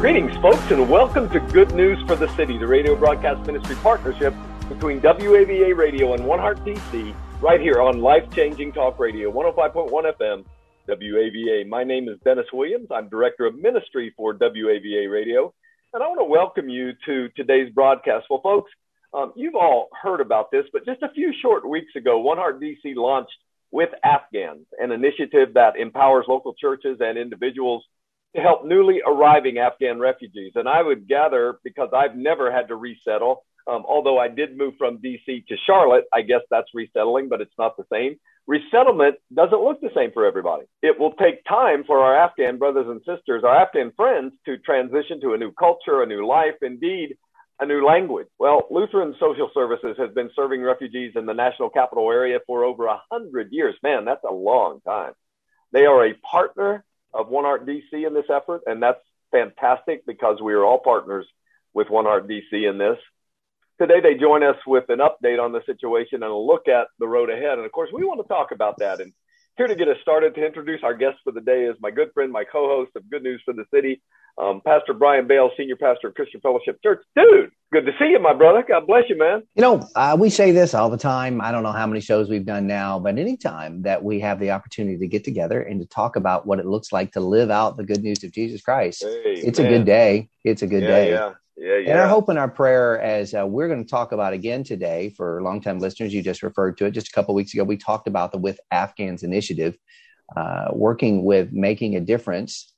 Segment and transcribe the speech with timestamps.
[0.00, 4.34] Greetings, folks, and welcome to Good News for the City, the radio broadcast ministry partnership
[4.68, 9.90] between WAVA Radio and One Heart DC, right here on Life Changing Talk Radio, 105.1
[9.90, 10.44] FM,
[10.86, 11.66] WAVA.
[11.66, 12.88] My name is Dennis Williams.
[12.90, 15.54] I'm Director of Ministry for WAVA Radio,
[15.94, 18.26] and I want to welcome you to today's broadcast.
[18.28, 18.70] Well, folks,
[19.14, 22.60] um, you've all heard about this, but just a few short weeks ago, One Heart
[22.60, 23.38] DC launched
[23.70, 27.82] with Afghans, an initiative that empowers local churches and individuals
[28.36, 30.52] to help newly arriving Afghan refugees.
[30.54, 34.74] And I would gather, because I've never had to resettle, um, although I did move
[34.78, 38.16] from DC to Charlotte, I guess that's resettling, but it's not the same.
[38.46, 40.66] Resettlement doesn't look the same for everybody.
[40.82, 45.20] It will take time for our Afghan brothers and sisters, our Afghan friends, to transition
[45.22, 47.16] to a new culture, a new life, indeed,
[47.58, 48.28] a new language.
[48.38, 52.86] Well, Lutheran Social Services has been serving refugees in the national capital area for over
[52.86, 53.74] a hundred years.
[53.82, 55.14] Man, that's a long time.
[55.72, 56.84] They are a partner
[57.16, 59.00] of One Heart DC in this effort, and that's
[59.30, 61.26] fantastic because we are all partners
[61.74, 62.98] with One Heart DC in this.
[63.80, 67.06] Today, they join us with an update on the situation and a look at the
[67.06, 67.58] road ahead.
[67.58, 69.00] And of course, we want to talk about that.
[69.00, 69.12] And
[69.58, 72.10] here to get us started to introduce our guest for the day is my good
[72.14, 74.00] friend, my co host of Good News for the City,
[74.38, 77.02] um, Pastor Brian Bale, Senior Pastor of Christian Fellowship Church.
[77.16, 78.64] Dude, good to see you, my brother.
[78.66, 79.42] God bless you, man.
[79.54, 81.40] You know, uh, we say this all the time.
[81.40, 84.50] I don't know how many shows we've done now, but anytime that we have the
[84.50, 87.76] opportunity to get together and to talk about what it looks like to live out
[87.76, 89.68] the good news of Jesus Christ, Hey, it's man.
[89.68, 90.28] a good day.
[90.44, 91.10] It's a good yeah, day.
[91.12, 91.90] Yeah, yeah, yeah.
[91.90, 95.14] And our hope and our prayer, as uh, we're going to talk about again today
[95.16, 97.64] for longtime listeners, you just referred to it just a couple weeks ago.
[97.64, 99.78] We talked about the With Afghans initiative,
[100.36, 102.74] uh, working with making a difference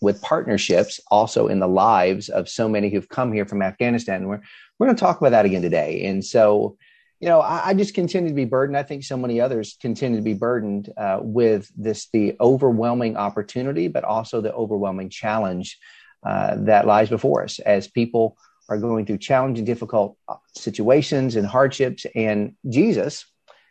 [0.00, 4.28] with partnerships also in the lives of so many who've come here from Afghanistan.
[4.28, 4.40] We're,
[4.78, 6.04] we're going to talk about that again today.
[6.04, 6.76] And so,
[7.20, 8.76] you know, I, I just continue to be burdened.
[8.76, 13.88] I think so many others continue to be burdened uh, with this, the overwhelming opportunity,
[13.88, 15.78] but also the overwhelming challenge
[16.24, 18.36] uh, that lies before us as people
[18.68, 22.06] are going through challenging, difficult uh, situations and hardships.
[22.14, 23.24] And Jesus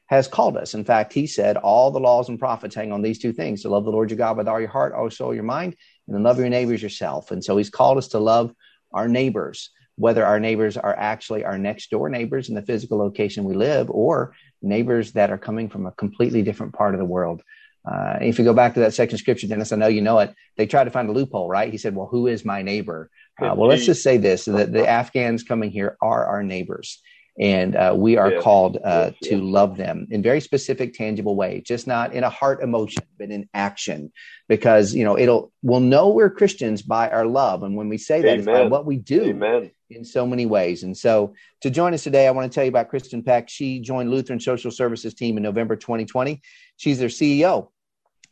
[0.07, 0.73] has called us.
[0.73, 3.69] In fact, he said, all the laws and prophets hang on these two things to
[3.69, 5.75] love the Lord your God with all your heart, all soul, your mind,
[6.07, 7.31] and then love your neighbors yourself.
[7.31, 8.53] And so he's called us to love
[8.91, 13.43] our neighbors, whether our neighbors are actually our next door neighbors in the physical location
[13.43, 17.43] we live or neighbors that are coming from a completely different part of the world.
[17.89, 20.19] Uh, if you go back to that section of scripture, Dennis, I know you know
[20.19, 20.35] it.
[20.57, 21.71] They tried to find a loophole, right?
[21.71, 23.09] He said, Well, who is my neighbor?
[23.39, 27.01] Uh, well, let's just say this that the Afghans coming here are our neighbors.
[27.39, 31.85] And uh, we are called uh, to love them in very specific, tangible way, just
[31.85, 34.11] not in a heart emotion, but in action.
[34.47, 38.21] Because you know it'll we'll know we're Christians by our love, and when we say
[38.21, 39.69] that, it's by what we do Amen.
[39.91, 40.81] in so many ways.
[40.81, 43.49] And so to join us today, I want to tell you about Kristen Peck.
[43.49, 46.41] She joined Lutheran Social Services team in November 2020.
[46.77, 47.69] She's their CEO.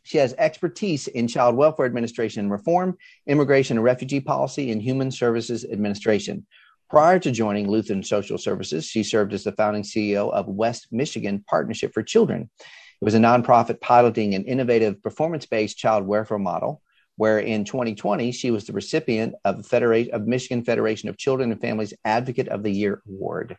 [0.06, 2.96] She has expertise in child welfare administration and reform,
[3.26, 6.46] immigration and refugee policy, and human services administration.
[6.88, 11.44] Prior to joining Lutheran Social Services, she served as the founding CEO of West Michigan
[11.48, 12.48] Partnership for Children.
[12.60, 16.82] It was a nonprofit piloting an innovative performance based child welfare model
[17.16, 21.50] where in 2020 she was the recipient of the Federation of Michigan Federation of Children
[21.50, 23.56] and Families Advocate of the Year award.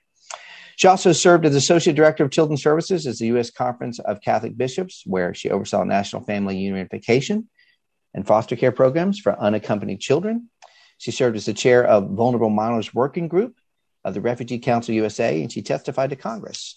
[0.77, 3.49] She also served as Associate Director of Children's Services at the U.S.
[3.51, 7.49] Conference of Catholic Bishops, where she oversaw national family unification
[8.13, 10.49] and foster care programs for unaccompanied children.
[10.97, 13.55] She served as the chair of Vulnerable Minors Working Group
[14.03, 16.75] of the Refugee Council USA, and she testified to Congress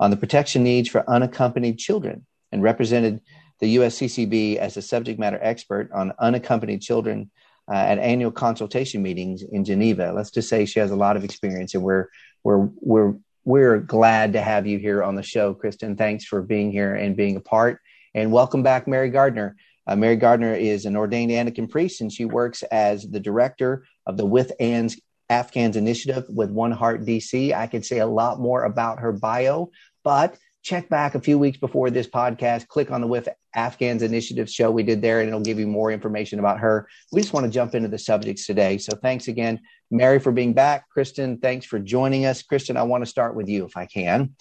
[0.00, 3.20] on the protection needs for unaccompanied children and represented
[3.60, 7.30] the USCCB as a subject matter expert on unaccompanied children
[7.70, 10.12] uh, at annual consultation meetings in Geneva.
[10.14, 12.08] Let's just say she has a lot of experience, and we're
[12.42, 13.14] we're we're
[13.44, 15.96] we're glad to have you here on the show, Kristen.
[15.96, 17.80] Thanks for being here and being a part,
[18.14, 19.56] and welcome back, Mary Gardner.
[19.86, 24.16] Uh, Mary Gardner is an ordained Anglican priest, and she works as the director of
[24.16, 27.52] the With Ands Afghans Initiative with One Heart DC.
[27.52, 29.70] I could say a lot more about her bio,
[30.02, 32.68] but check back a few weeks before this podcast.
[32.68, 35.90] Click on the With Afghans Initiative show we did there, and it'll give you more
[35.90, 36.88] information about her.
[37.12, 38.78] We just want to jump into the subjects today.
[38.78, 39.60] So thanks again,
[39.90, 40.88] Mary, for being back.
[40.88, 42.42] Kristen, thanks for joining us.
[42.42, 44.34] Kristen, I want to start with you if I can.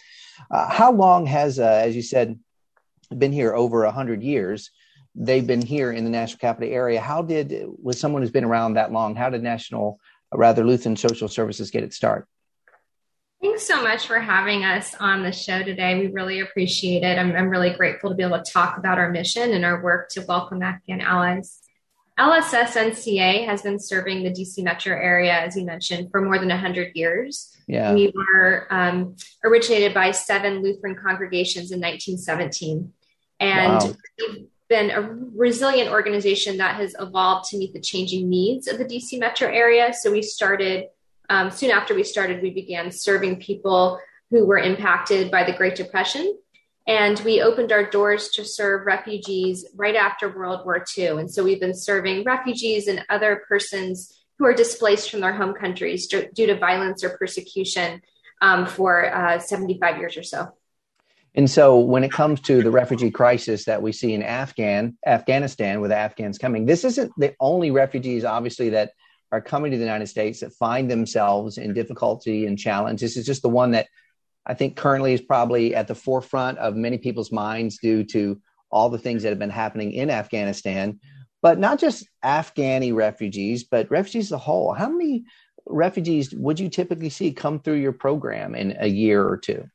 [0.49, 2.39] Uh, how long has, uh, as you said,
[3.15, 4.71] been here over 100 years?
[5.15, 6.99] They've been here in the national capital area.
[6.99, 9.99] How did, with someone who's been around that long, how did National,
[10.33, 12.27] rather Lutheran Social Services get its start?
[13.41, 15.99] Thanks so much for having us on the show today.
[15.99, 17.19] We really appreciate it.
[17.19, 20.09] I'm, I'm really grateful to be able to talk about our mission and our work
[20.11, 21.59] to welcome Afghan allies.
[22.17, 26.95] LSSNCA has been serving the DC metro area, as you mentioned, for more than 100
[26.95, 27.53] years.
[27.67, 27.93] Yeah.
[27.93, 32.93] We were um, originated by seven Lutheran congregations in 1917.
[33.39, 33.95] And wow.
[34.73, 35.01] Been a
[35.35, 39.93] resilient organization that has evolved to meet the changing needs of the DC metro area.
[39.93, 40.85] So we started,
[41.29, 43.99] um, soon after we started, we began serving people
[44.31, 46.35] who were impacted by the Great Depression.
[46.87, 51.19] And we opened our doors to serve refugees right after World War II.
[51.19, 55.53] And so we've been serving refugees and other persons who are displaced from their home
[55.53, 58.01] countries due to violence or persecution
[58.41, 60.47] um, for uh, 75 years or so.
[61.35, 65.81] And so, when it comes to the refugee crisis that we see in Afghan Afghanistan,
[65.81, 68.91] with Afghans coming, this isn't the only refugees, obviously, that
[69.31, 73.01] are coming to the United States that find themselves in difficulty and challenge.
[73.01, 73.87] This is just the one that
[74.45, 78.39] I think currently is probably at the forefront of many people's minds due to
[78.69, 80.99] all the things that have been happening in Afghanistan.
[81.41, 84.71] But not just Afghani refugees, but refugees as a whole.
[84.73, 85.23] How many
[85.65, 89.65] refugees would you typically see come through your program in a year or two?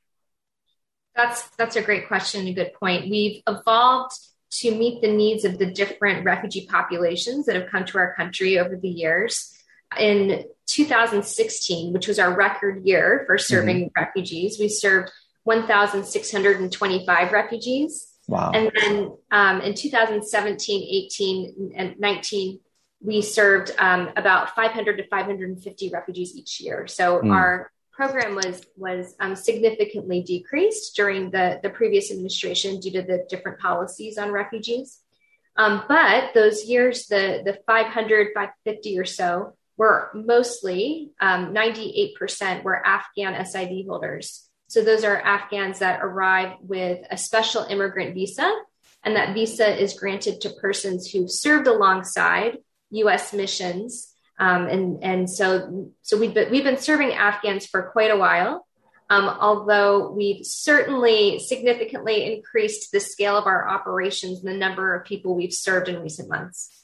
[1.19, 3.11] That's that's a great question, a good point.
[3.11, 4.17] We've evolved
[4.51, 8.57] to meet the needs of the different refugee populations that have come to our country
[8.57, 9.53] over the years.
[9.99, 14.01] In 2016, which was our record year for serving mm-hmm.
[14.01, 15.11] refugees, we served
[15.43, 18.07] 1,625 refugees.
[18.29, 18.53] Wow.
[18.55, 22.61] And then um, in 2017, 18, and 19,
[23.01, 26.87] we served um, about 500 to 550 refugees each year.
[26.87, 27.33] So mm.
[27.33, 33.27] our program was was um, significantly decreased during the, the previous administration due to the
[33.29, 35.01] different policies on refugees.
[35.57, 42.87] Um, but those years, the, the 500, 550 or so, were mostly um, 98% were
[42.87, 44.49] Afghan SIV holders.
[44.69, 48.49] So those are Afghans that arrive with a special immigrant visa,
[49.03, 52.59] and that visa is granted to persons who've served alongside
[52.91, 53.33] U.S.
[53.33, 58.17] missions um, and and so so we've been, we've been serving Afghans for quite a
[58.17, 58.65] while.
[59.11, 65.07] Um, although we've certainly significantly increased the scale of our operations and the number of
[65.07, 66.79] people we've served in recent months.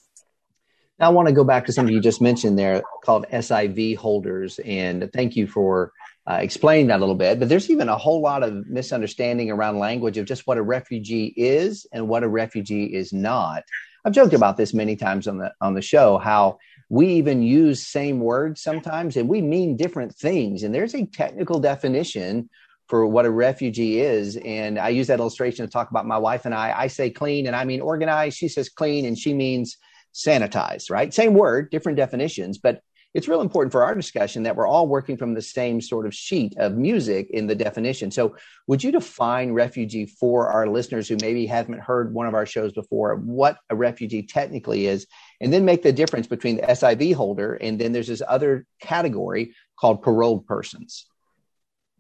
[0.99, 4.59] Now, I want to go back to something you just mentioned there called SIV holders,
[4.65, 5.93] and thank you for
[6.27, 7.39] uh, explaining that a little bit.
[7.39, 11.35] But there's even a whole lot of misunderstanding around language of just what a refugee
[11.37, 13.65] is and what a refugee is not.
[14.05, 16.59] I've joked about this many times on the on the show how
[16.89, 20.63] we even use same words sometimes and we mean different things.
[20.63, 22.49] And there's a technical definition
[22.89, 24.37] for what a refugee is.
[24.37, 26.73] And i use that illustration to talk about my wife and i.
[26.77, 28.37] I say clean and i mean organized.
[28.37, 29.77] She says clean and she means
[30.15, 31.13] sanitized right?
[31.13, 32.81] Same word different definitions but
[33.14, 36.12] it's real important for our discussion that we're all working from the same sort of
[36.12, 38.11] sheet of music in the definition.
[38.11, 42.44] So, would you define refugee for our listeners who maybe haven't heard one of our
[42.44, 45.06] shows before, what a refugee technically is,
[45.40, 49.55] and then make the difference between the SIV holder and then there's this other category
[49.78, 51.06] called paroled persons?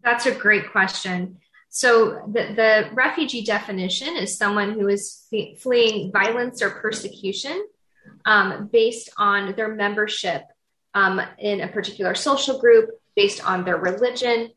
[0.02, 1.38] That's a great question.
[1.68, 5.28] So, the, the refugee definition is someone who is
[5.58, 7.64] fleeing violence or persecution
[8.24, 10.42] um, based on their membership
[10.94, 14.50] um, in a particular social group based on their religion,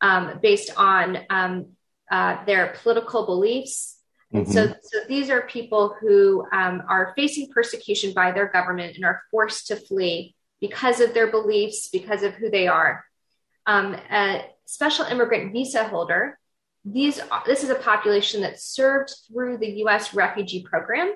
[0.00, 1.66] um, based on um,
[2.10, 3.98] uh, their political beliefs.
[4.32, 4.52] And mm-hmm.
[4.52, 9.22] so, so these are people who um, are facing persecution by their government and are
[9.30, 13.04] forced to flee because of their beliefs, because of who they are.
[13.66, 16.38] Um, a special immigrant visa holder,
[16.84, 20.12] these this is a population that served through the U.S.
[20.12, 21.14] refugee program,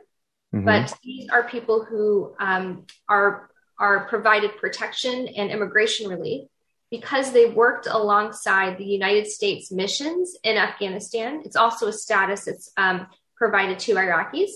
[0.55, 0.65] mm-hmm.
[0.65, 6.49] but these are people who um, are are provided protection and immigration relief
[6.91, 11.43] because they worked alongside the United States missions in Afghanistan.
[11.45, 13.07] It's also a status that's um,
[13.37, 14.51] provided to Iraqis.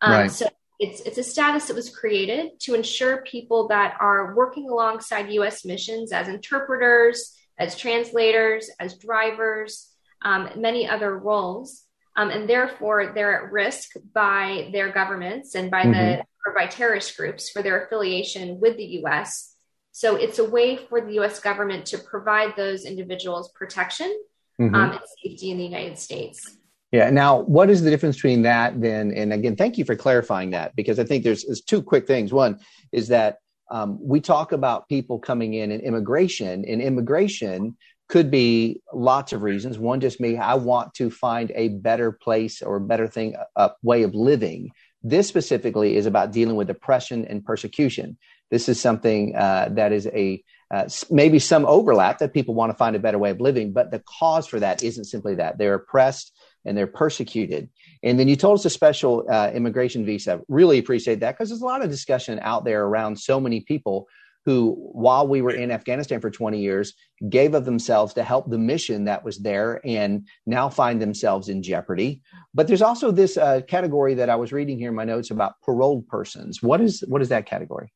[0.00, 0.30] Um, right.
[0.30, 5.30] So it's it's a status that was created to ensure people that are working alongside
[5.32, 5.64] U.S.
[5.64, 9.88] missions as interpreters, as translators, as drivers,
[10.22, 11.84] um, many other roles,
[12.16, 15.92] um, and therefore they're at risk by their governments and by mm-hmm.
[15.92, 19.54] the or by terrorist groups for their affiliation with the US.
[19.92, 24.18] So it's a way for the US government to provide those individuals protection
[24.60, 24.74] mm-hmm.
[24.74, 26.56] um, and safety in the United States.
[26.90, 27.08] Yeah.
[27.08, 29.12] Now, what is the difference between that then?
[29.12, 32.32] And again, thank you for clarifying that because I think there's, there's two quick things.
[32.32, 32.60] One
[32.92, 33.38] is that
[33.70, 37.78] um, we talk about people coming in and immigration, and immigration
[38.10, 39.78] could be lots of reasons.
[39.78, 43.70] One just me, I want to find a better place or a better thing, a
[43.82, 44.70] way of living
[45.02, 48.16] This specifically is about dealing with oppression and persecution.
[48.50, 52.76] This is something uh, that is a uh, maybe some overlap that people want to
[52.76, 55.74] find a better way of living, but the cause for that isn't simply that they're
[55.74, 56.32] oppressed
[56.64, 57.68] and they're persecuted.
[58.02, 60.40] And then you told us a special uh, immigration visa.
[60.48, 64.08] Really appreciate that because there's a lot of discussion out there around so many people
[64.44, 66.94] who, while we were in Afghanistan for 20 years,
[67.28, 71.62] gave of themselves to help the mission that was there and now find themselves in
[71.62, 72.20] jeopardy.
[72.52, 75.54] But there's also this uh, category that I was reading here in my notes about
[75.64, 76.62] paroled persons.
[76.62, 77.92] What is what is that category?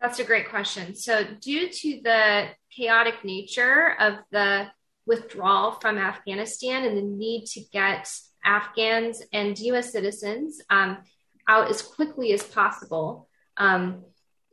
[0.00, 0.94] That's a great question.
[0.94, 4.68] So, due to the chaotic nature of the
[5.06, 8.10] withdrawal from Afghanistan and the need to get
[8.42, 10.98] Afghans and US citizens um,
[11.46, 14.04] out as quickly as possible, um,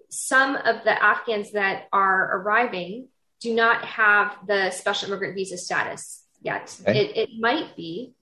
[0.10, 3.08] some of the Afghans that are arriving
[3.40, 6.76] do not have the special immigrant visa status yet.
[6.82, 7.00] Okay.
[7.00, 8.14] It, it, might be.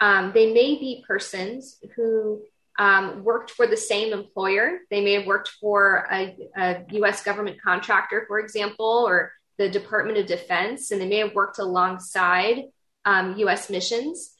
[0.00, 2.42] Um, they may be persons who
[2.78, 4.78] um, worked for the same employer.
[4.90, 10.18] They may have worked for a, a, US government contractor, for example, or the Department
[10.18, 12.64] of Defense, and they may have worked alongside
[13.04, 14.32] um, US missions,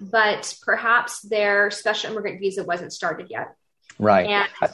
[0.00, 3.54] but perhaps their special immigrant visa wasn't started yet.
[3.98, 4.26] Right.
[4.26, 4.72] And,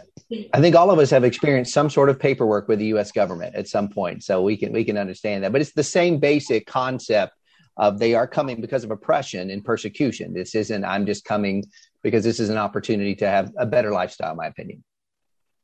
[0.53, 3.13] I think all of us have experienced some sort of paperwork with the U.S.
[3.13, 5.53] government at some point, so we can we can understand that.
[5.53, 7.35] But it's the same basic concept
[7.77, 10.33] of they are coming because of oppression and persecution.
[10.33, 11.65] This isn't I'm just coming
[12.03, 14.83] because this is an opportunity to have a better lifestyle, in my opinion.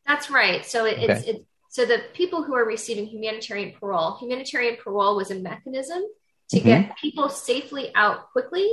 [0.06, 0.64] That's right.
[0.64, 1.12] So it, okay.
[1.12, 1.40] it's, it's
[1.70, 6.02] so the people who are receiving humanitarian parole, humanitarian parole was a mechanism
[6.50, 6.66] to mm-hmm.
[6.66, 8.68] get people safely out quickly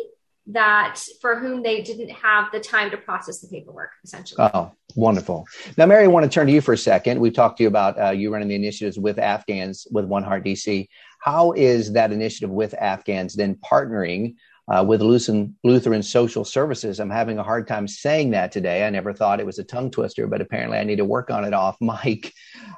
[0.47, 5.45] that for whom they didn't have the time to process the paperwork essentially oh wonderful
[5.77, 7.67] now mary i want to turn to you for a second we've talked to you
[7.67, 10.87] about uh, you running the initiatives with afghans with one heart dc
[11.19, 14.35] how is that initiative with afghans then partnering
[14.69, 16.99] uh, with Lutheran, Lutheran Social Services.
[16.99, 18.85] I'm having a hard time saying that today.
[18.85, 21.45] I never thought it was a tongue twister, but apparently I need to work on
[21.45, 22.33] it off mic.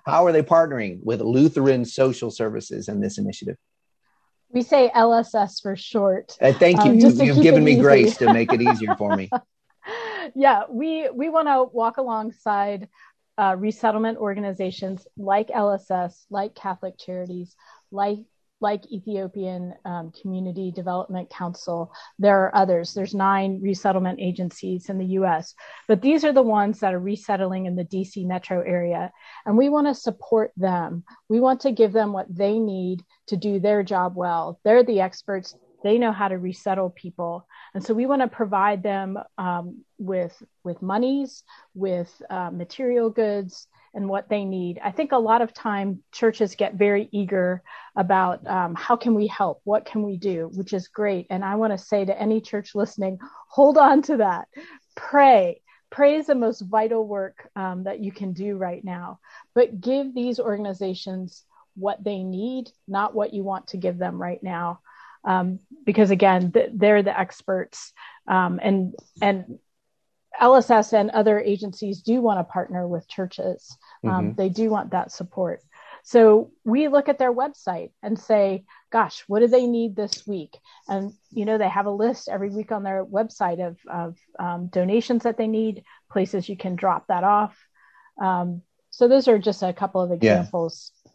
[0.06, 3.58] How are they partnering with Lutheran Social Services in this initiative?
[4.52, 6.36] We say LSS for short.
[6.42, 6.92] Uh, thank you.
[6.92, 7.82] Um, you you've given me easy.
[7.82, 9.30] grace to make it easier for me.
[10.36, 12.88] yeah, we we want to walk alongside
[13.38, 17.56] uh, resettlement organizations like LSS, like Catholic Charities,
[17.92, 18.20] like
[18.62, 21.92] like Ethiopian um, Community Development Council.
[22.18, 22.94] There are others.
[22.94, 25.56] There's nine resettlement agencies in the US,
[25.88, 29.12] but these are the ones that are resettling in the DC metro area.
[29.46, 31.04] And we want to support them.
[31.30, 34.60] We want to give them what they need to do their job well.
[34.64, 35.56] They're the experts.
[35.84, 40.36] They know how to resettle people, and so we want to provide them um, with
[40.66, 43.68] with monies, with uh, material goods,
[44.00, 44.80] and what they need.
[44.82, 47.62] I think a lot of time churches get very eager
[47.98, 51.28] about um, how can we help, what can we do, which is great.
[51.30, 54.48] And I want to say to any church listening, hold on to that.
[54.96, 55.62] Pray.
[55.90, 59.20] Pray is the most vital work um, that you can do right now.
[59.54, 61.44] But give these organizations
[61.76, 64.80] what they need, not what you want to give them right now.
[65.26, 67.92] Um, because again, th- they're the experts,
[68.30, 69.60] um, and and
[70.40, 73.78] LSS and other agencies do want to partner with churches.
[74.04, 74.36] Um, mm-hmm.
[74.36, 75.62] They do want that support.
[76.04, 80.58] So we look at their website and say, gosh, what do they need this week?
[80.88, 84.68] And, you know, they have a list every week on their website of, of um,
[84.68, 87.58] donations that they need, places you can drop that off.
[88.22, 90.92] Um, so those are just a couple of examples.
[91.06, 91.12] Yeah.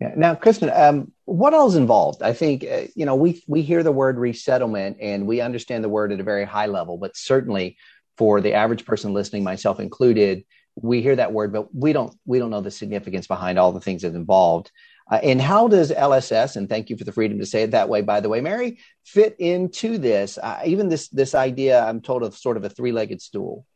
[0.00, 0.14] Yeah.
[0.16, 2.22] Now, Kristen, um, what else involved?
[2.22, 5.90] I think uh, you know we we hear the word resettlement and we understand the
[5.90, 7.76] word at a very high level, but certainly
[8.16, 10.44] for the average person listening, myself included,
[10.82, 13.80] we hear that word, but we don't we don't know the significance behind all the
[13.80, 14.70] things that involved.
[15.10, 17.88] Uh, and how does LSS, and thank you for the freedom to say it that
[17.88, 20.38] way, by the way, Mary, fit into this?
[20.38, 23.66] Uh, even this this idea, I'm told of sort of a three legged stool.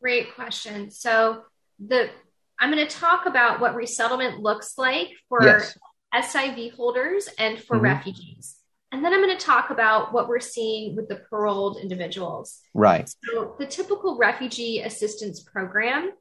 [0.00, 0.90] Great question.
[0.90, 1.42] So
[1.80, 2.10] the
[2.60, 5.78] I'm going to talk about what resettlement looks like for yes.
[6.14, 7.84] SIV holders and for mm-hmm.
[7.84, 8.57] refugees.
[8.90, 12.60] And then I'm going to talk about what we're seeing with the paroled individuals.
[12.72, 13.08] Right.
[13.24, 16.12] So, the typical refugee assistance program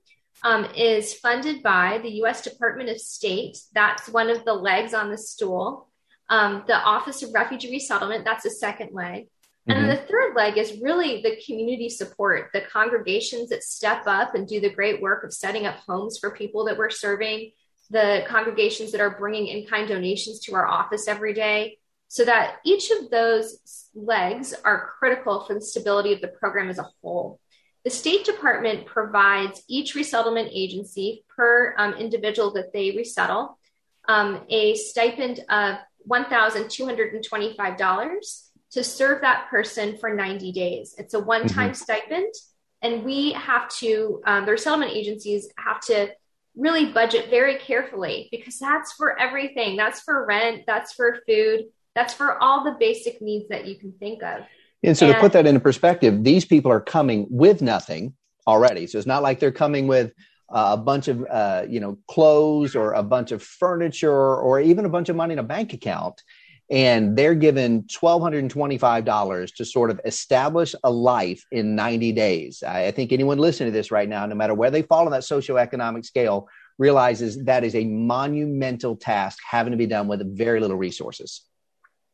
[0.44, 2.42] um, is funded by the U.S.
[2.42, 3.58] Department of State.
[3.74, 5.88] That's one of the legs on the stool.
[6.30, 9.28] Um, the Office of Refugee Resettlement, that's the second leg.
[9.66, 9.88] And mm-hmm.
[9.88, 14.46] then the third leg is really the community support, the congregations that step up and
[14.46, 17.52] do the great work of setting up homes for people that we're serving,
[17.90, 22.58] the congregations that are bringing in kind donations to our office every day so that
[22.66, 27.40] each of those legs are critical for the stability of the program as a whole.
[27.84, 33.58] The State Department provides each resettlement agency per um, individual that they resettle
[34.08, 35.78] um, a stipend of
[36.10, 40.94] $1,225 to serve that person for 90 days.
[40.98, 41.76] It's a one time mm-hmm.
[41.76, 42.34] stipend
[42.82, 46.10] And we have to, um, the resettlement agencies have to
[46.56, 49.78] really budget very carefully because that's for everything.
[49.78, 51.66] That's for rent, that's for food,
[51.98, 54.42] that's for all the basic needs that you can think of.
[54.84, 58.14] And so, and, to put that into perspective, these people are coming with nothing
[58.46, 58.86] already.
[58.86, 60.14] So it's not like they're coming with
[60.50, 64.86] uh, a bunch of uh, you know clothes or a bunch of furniture or even
[64.86, 66.22] a bunch of money in a bank account
[66.70, 73.12] and they're given $1225 to sort of establish a life in 90 days i think
[73.12, 76.48] anyone listening to this right now no matter where they fall on that socioeconomic scale
[76.78, 81.44] realizes that is a monumental task having to be done with very little resources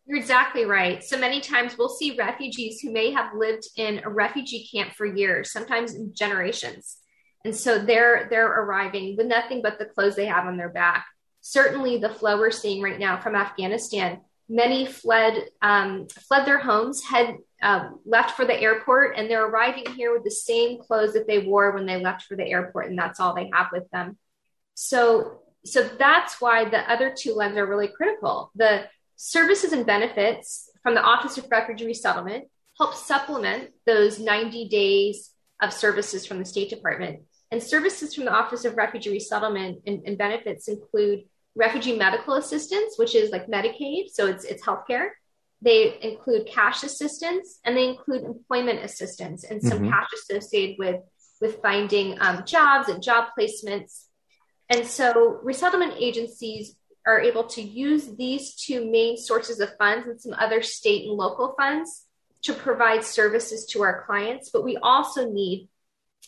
[0.05, 4.09] you're exactly right so many times we'll see refugees who may have lived in a
[4.09, 6.97] refugee camp for years sometimes generations
[7.45, 11.05] and so they're they're arriving with nothing but the clothes they have on their back
[11.41, 14.19] certainly the flow we're seeing right now from afghanistan
[14.49, 19.85] many fled um, fled their homes, had uh, left for the airport, and they're arriving
[19.95, 22.97] here with the same clothes that they wore when they left for the airport, and
[22.97, 24.17] that's all they have with them.
[24.75, 28.51] So, so that's why the other two lens are really critical.
[28.55, 32.45] The services and benefits from the Office of Refugee Resettlement
[32.77, 37.21] help supplement those 90 days of services from the State Department.
[37.51, 42.97] And services from the Office of Refugee Resettlement and, and benefits include refugee medical assistance,
[42.97, 45.09] which is like Medicaid, so it's it's healthcare.
[45.61, 49.89] They include cash assistance and they include employment assistance and some mm-hmm.
[49.89, 51.01] cash associated with
[51.39, 54.05] with finding um, jobs and job placements.
[54.69, 60.21] And so resettlement agencies are able to use these two main sources of funds and
[60.21, 62.05] some other state and local funds
[62.43, 65.69] to provide services to our clients, but we also need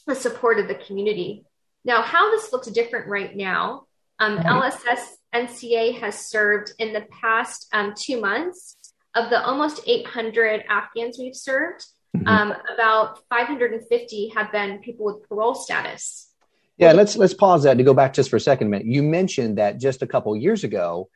[0.08, 1.46] the support of the community.
[1.84, 3.86] Now, how this looks different right now
[4.20, 5.00] um, LSS
[5.34, 8.77] NCA has served in the past um, two months
[9.13, 11.86] of the almost 800 Afghans we've served.
[12.15, 12.27] Mm-hmm.
[12.27, 16.32] Um, about 550 have been people with parole status.
[16.77, 18.88] Yeah, let's let's pause that to go back just for a second a minute.
[18.88, 21.09] You mentioned that just a couple years ago,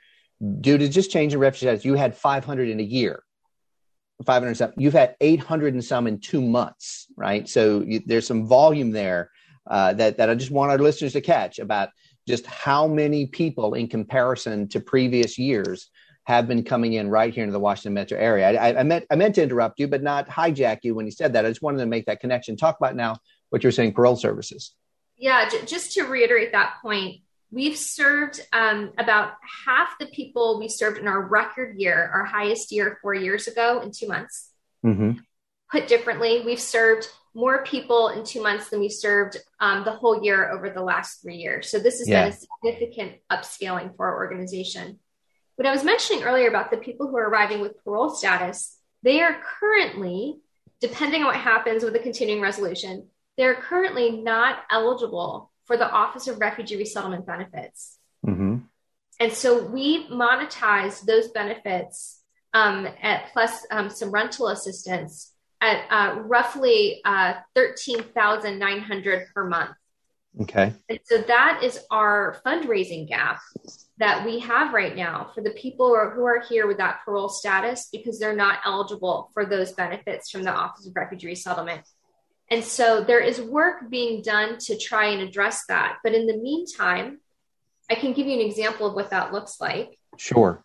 [0.62, 3.24] due to just changing refugee status, you had 500 in a year.
[4.26, 4.74] 500 some.
[4.78, 7.48] You've had 800 and some in two months, right?
[7.48, 9.32] So you, there's some volume there
[9.70, 11.90] uh, that that I just want our listeners to catch about
[12.28, 15.90] just how many people in comparison to previous years
[16.26, 18.48] have been coming in right here into the Washington metro area.
[18.50, 21.34] I, I, meant I meant to interrupt you, but not hijack you when you said
[21.34, 21.46] that.
[21.46, 22.56] I just wanted to make that connection.
[22.56, 23.18] Talk about now
[23.50, 24.76] what you're saying, parole services.
[25.20, 29.34] Yeah, j- just to reiterate that point, we've served um, about
[29.66, 33.82] half the people we served in our record year, our highest year four years ago
[33.82, 34.52] in two months.
[34.86, 35.20] Mm-hmm.
[35.72, 40.24] Put differently, we've served more people in two months than we served um, the whole
[40.24, 41.70] year over the last three years.
[41.70, 42.24] So this has yeah.
[42.24, 45.00] been a significant upscaling for our organization.
[45.56, 49.22] What I was mentioning earlier about the people who are arriving with parole status, they
[49.22, 50.40] are currently,
[50.80, 53.08] depending on what happens with the continuing resolution,
[53.40, 57.98] they're currently not eligible for the Office of Refugee Resettlement Benefits.
[58.28, 58.58] Mm-hmm.
[59.22, 62.22] And so we monetize those benefits
[62.54, 69.72] um, at plus um, some rental assistance at uh, roughly uh, 13,900 per month.
[70.42, 70.74] Okay.
[70.90, 73.40] And so that is our fundraising gap
[74.00, 77.00] that we have right now for the people who are, who are here with that
[77.06, 81.84] parole status because they're not eligible for those benefits from the Office of Refugee Resettlement.
[82.52, 85.98] And so there is work being done to try and address that.
[86.04, 87.20] But in the meantime,
[87.90, 89.98] I can give you an example of what that looks like.
[90.18, 90.64] Sure.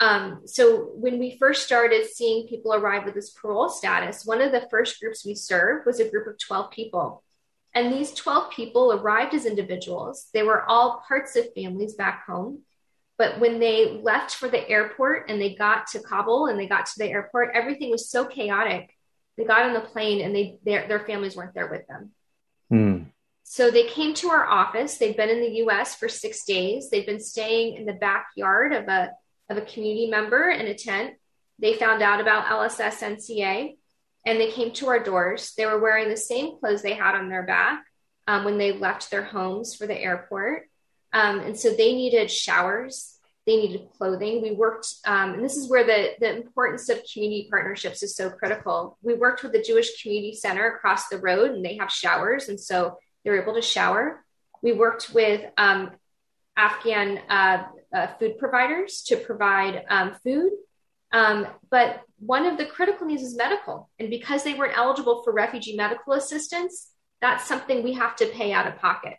[0.00, 4.52] Um, so when we first started seeing people arrive with this parole status, one of
[4.52, 7.22] the first groups we served was a group of 12 people.
[7.74, 10.28] And these 12 people arrived as individuals.
[10.32, 12.62] They were all parts of families back home.
[13.18, 16.86] But when they left for the airport and they got to Kabul and they got
[16.86, 18.94] to the airport, everything was so chaotic.
[19.38, 22.10] They got on the plane and they their, their families weren't there with them.
[22.68, 23.04] Hmm.
[23.44, 24.98] So they came to our office.
[24.98, 26.90] They'd been in the US for six days.
[26.90, 29.12] They'd been staying in the backyard of a
[29.48, 31.14] of a community member in a tent.
[31.58, 33.76] They found out about LSS NCA
[34.26, 35.54] and they came to our doors.
[35.56, 37.84] They were wearing the same clothes they had on their back
[38.26, 40.68] um, when they left their homes for the airport.
[41.12, 43.17] Um, and so they needed showers,
[43.48, 44.42] they needed clothing.
[44.42, 48.28] We worked, um, and this is where the, the importance of community partnerships is so
[48.28, 48.98] critical.
[49.00, 52.50] We worked with the Jewish Community Center across the road, and they have showers.
[52.50, 54.22] And so they were able to shower.
[54.60, 55.92] We worked with um,
[56.58, 60.52] Afghan uh, uh, food providers to provide um, food.
[61.10, 63.88] Um, but one of the critical needs is medical.
[63.98, 66.88] And because they weren't eligible for refugee medical assistance,
[67.22, 69.14] that's something we have to pay out of pocket.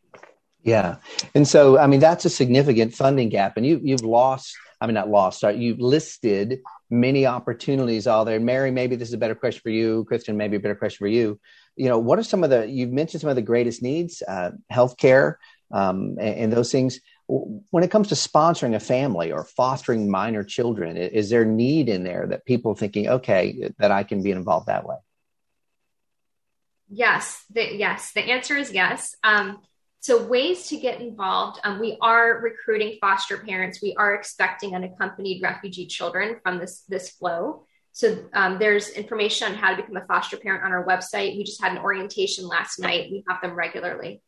[0.61, 0.97] Yeah.
[1.33, 3.55] And so, I mean, that's a significant funding gap.
[3.55, 8.39] And you, you've lost, I mean, not lost, sorry, you've listed many opportunities all there.
[8.39, 10.03] Mary, maybe this is a better question for you.
[10.05, 11.39] Kristen, maybe a better question for you.
[11.75, 14.51] You know, what are some of the, you've mentioned some of the greatest needs, uh,
[14.71, 15.35] healthcare
[15.71, 16.99] um, and, and those things.
[17.27, 22.03] When it comes to sponsoring a family or fostering minor children, is there need in
[22.03, 24.95] there that people thinking, okay, that I can be involved that way?
[26.89, 28.11] Yes, the, yes.
[28.13, 29.15] The answer is yes.
[29.23, 29.59] Um,
[30.01, 31.59] so ways to get involved.
[31.63, 33.81] Um, we are recruiting foster parents.
[33.81, 37.65] We are expecting unaccompanied refugee children from this this flow.
[37.91, 41.35] So um, there's information on how to become a foster parent on our website.
[41.35, 43.11] We just had an orientation last night.
[43.11, 44.21] We have them regularly.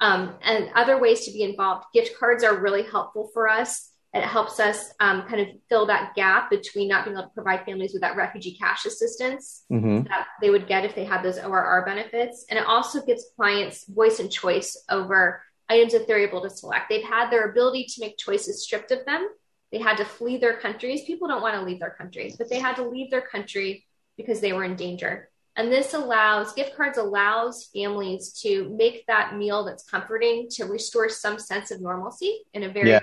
[0.00, 1.86] Um, and other ways to be involved.
[1.94, 3.90] Gift cards are really helpful for us.
[4.16, 7.64] It helps us um, kind of fill that gap between not being able to provide
[7.64, 10.02] families with that refugee cash assistance mm-hmm.
[10.04, 12.46] that they would get if they had those ORR benefits.
[12.48, 16.88] And it also gives clients voice and choice over items that they're able to select.
[16.88, 19.28] They've had their ability to make choices stripped of them.
[19.72, 21.04] They had to flee their countries.
[21.04, 23.84] People don't want to leave their countries, but they had to leave their country
[24.16, 25.28] because they were in danger.
[25.56, 31.08] And this allows gift cards allows families to make that meal that's comforting to restore
[31.08, 33.00] some sense of normalcy in a very yeah.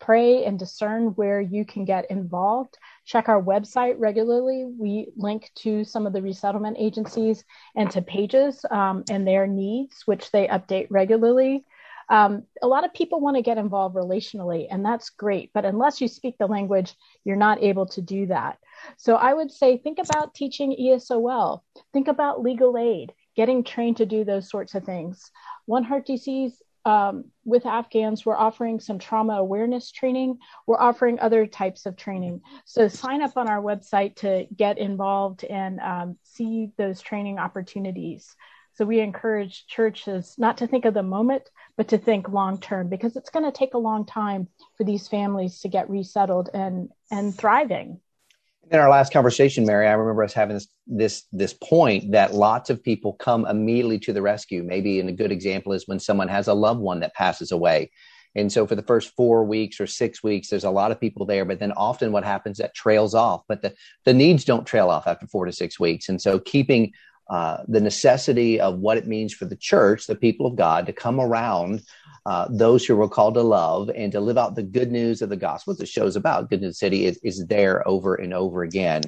[0.00, 2.76] Pray and discern where you can get involved.
[3.04, 4.64] Check our website regularly.
[4.66, 7.44] We link to some of the resettlement agencies
[7.76, 11.64] and to pages um, and their needs, which they update regularly.
[12.08, 15.50] Um, a lot of people want to get involved relationally, and that's great.
[15.52, 18.58] But unless you speak the language, you're not able to do that.
[18.96, 24.06] So I would say think about teaching ESOL, think about legal aid, getting trained to
[24.06, 25.30] do those sorts of things.
[25.66, 30.38] One Heart DC's um, with Afghans, we're offering some trauma awareness training.
[30.68, 32.42] We're offering other types of training.
[32.64, 38.36] So sign up on our website to get involved and um, see those training opportunities.
[38.76, 42.88] So we encourage churches not to think of the moment, but to think long term
[42.88, 46.90] because it's going to take a long time for these families to get resettled and
[47.10, 48.00] and thriving.
[48.70, 52.68] In our last conversation, Mary, I remember us having this this this point that lots
[52.68, 54.62] of people come immediately to the rescue.
[54.62, 57.90] Maybe and a good example is when someone has a loved one that passes away.
[58.34, 61.24] And so for the first four weeks or six weeks, there's a lot of people
[61.24, 63.72] there, but then often what happens that trails off, but the,
[64.04, 66.10] the needs don't trail off after four to six weeks.
[66.10, 66.92] And so keeping
[67.28, 70.92] uh, the necessity of what it means for the church, the people of God, to
[70.92, 71.82] come around
[72.26, 75.28] uh, those who were called to love and to live out the good news of
[75.28, 75.72] the gospel.
[75.72, 79.02] What the show's about, Good News City, is, is there over and over again.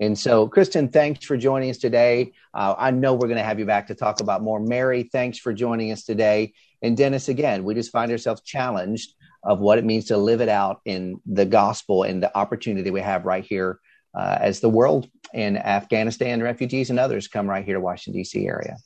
[0.00, 2.32] And so, Kristen, thanks for joining us today.
[2.54, 4.58] Uh, I know we're going to have you back to talk about more.
[4.58, 6.54] Mary, thanks for joining us today.
[6.80, 10.48] And Dennis, again, we just find ourselves challenged of what it means to live it
[10.48, 13.80] out in the gospel and the opportunity we have right here
[14.14, 18.46] uh, as the world in Afghanistan refugees and others come right here to Washington D.C.
[18.46, 18.76] area.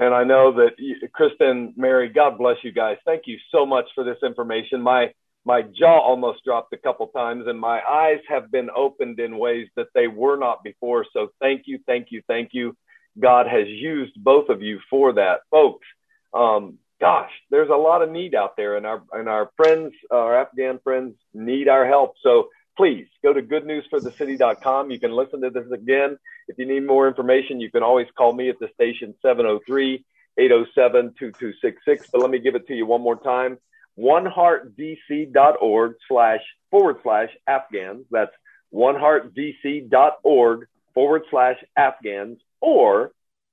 [0.00, 2.98] And I know that Kristen, Mary, God bless you guys.
[3.04, 4.80] Thank you so much for this information.
[4.80, 5.12] My
[5.44, 9.66] my jaw almost dropped a couple times, and my eyes have been opened in ways
[9.76, 11.06] that they were not before.
[11.12, 12.76] So thank you, thank you, thank you.
[13.18, 15.86] God has used both of you for that, folks.
[16.34, 20.38] Um, gosh, there's a lot of need out there, and our and our friends, our
[20.38, 22.14] Afghan friends, need our help.
[22.22, 24.90] So please go to goodnewsforthecity.com.
[24.90, 26.16] You can listen to this again.
[26.46, 30.04] If you need more information, you can always call me at the station 703
[30.38, 32.06] 807 2266.
[32.10, 33.58] But let me give it to you one more time
[33.98, 38.06] oneheartdc.org slash forward slash Afghans.
[38.12, 38.30] That's
[38.72, 43.10] oneheartdc.org forward slash Afghans or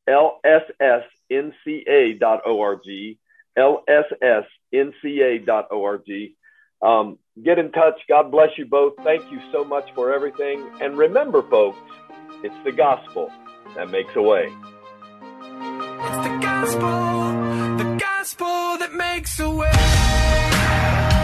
[0.07, 0.79] lssnca.org,
[3.57, 4.45] lssnca.org.
[6.81, 7.99] Um, get in touch.
[8.07, 8.93] God bless you both.
[9.03, 10.69] Thank you so much for everything.
[10.81, 11.79] And remember, folks,
[12.43, 13.31] it's the gospel
[13.75, 14.53] that makes a way.
[16.07, 19.71] It's the gospel, the gospel that makes a way.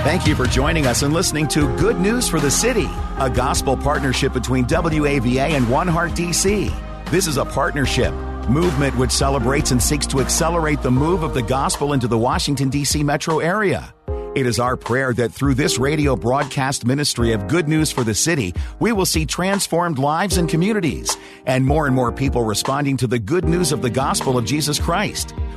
[0.04, 3.78] Thank you for joining us and listening to Good News for the City, a gospel
[3.78, 6.74] partnership between WAVA and One Heart DC.
[7.12, 8.14] This is a partnership
[8.50, 12.70] movement which celebrates and seeks to accelerate the move of the gospel into the Washington,
[12.70, 13.04] D.C.
[13.04, 13.94] metro area.
[14.34, 18.16] It is our prayer that through this radio broadcast ministry of good news for the
[18.16, 23.08] city, we will see transformed lives and communities, and more and more people responding to
[23.08, 25.36] the good news of the gospel of Jesus Christ.